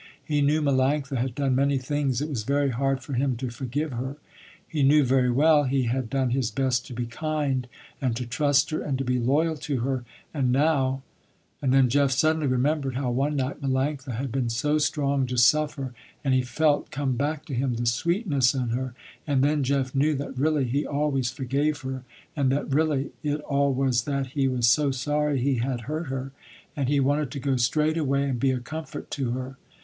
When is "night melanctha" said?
13.35-14.15